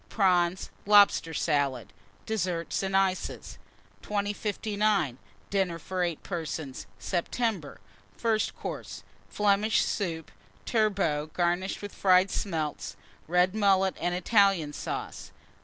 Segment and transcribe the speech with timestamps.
[0.09, 0.71] Prawns.
[0.87, 1.93] Lobster Salad.
[2.25, 3.59] DESSERTS AND ICES.
[4.01, 5.19] 2059.
[5.51, 7.79] DINNER FOR 8 PERSONS (September).
[8.17, 9.03] FIRST COURSE.
[9.29, 10.31] Flemish Soup.
[10.65, 12.95] Turbot, garnished with Fried Smelts.
[13.27, 15.29] Red Mullet and Italian Sauce.